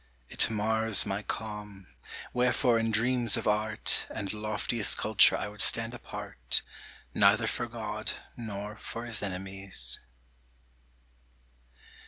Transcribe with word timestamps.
It 0.29 0.49
mars 0.49 1.05
my 1.05 1.21
calm: 1.21 1.85
wherefore 2.33 2.79
in 2.79 2.89
dreams 2.89 3.37
of 3.37 3.47
Art 3.47 4.07
And 4.09 4.33
loftiest 4.33 4.97
culture 4.97 5.37
I 5.37 5.47
would 5.47 5.61
stand 5.61 5.93
apart, 5.93 6.63
Neither 7.13 7.45
for 7.45 7.67
God, 7.67 8.11
nor 8.35 8.77
for 8.77 9.05
his 9.05 9.21
enemies. 9.21 9.99